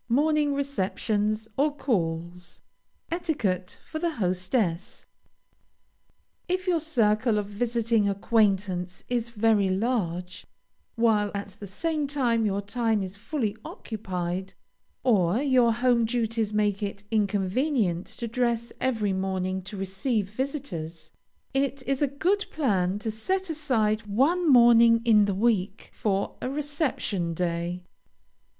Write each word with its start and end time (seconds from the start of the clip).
MORNING 0.09 0.55
RECEPTIONS 0.55 1.47
OR 1.57 1.75
CALLS. 1.75 2.61
ETIQUETTE 3.11 3.77
FOR 3.85 3.99
THE 3.99 4.15
HOSTESS. 4.15 5.05
If 6.47 6.65
your 6.65 6.79
circle 6.79 7.37
of 7.37 7.45
visiting 7.45 8.09
acquaintance 8.09 9.03
is 9.09 9.29
very 9.29 9.69
large, 9.69 10.47
while 10.95 11.29
at 11.35 11.49
the 11.59 11.67
same 11.67 12.07
time 12.07 12.47
your 12.47 12.63
time 12.63 13.03
is 13.03 13.15
fully 13.15 13.55
occupied, 13.63 14.55
or 15.03 15.37
your 15.39 15.71
home 15.71 16.05
duties 16.05 16.51
make 16.51 16.81
it 16.81 17.03
inconvenient 17.11 18.07
to 18.07 18.27
dress 18.27 18.73
every 18.81 19.13
morning 19.13 19.61
to 19.61 19.77
receive 19.77 20.31
visitors, 20.31 21.11
it 21.53 21.83
is 21.85 22.01
a 22.01 22.07
good 22.07 22.47
plan 22.51 22.97
to 22.97 23.11
set 23.11 23.51
aside 23.51 24.07
one 24.07 24.51
morning 24.51 25.03
in 25.05 25.25
the 25.25 25.35
week 25.35 25.91
for 25.93 26.37
a 26.41 26.49
reception 26.49 27.35
day. 27.35 27.83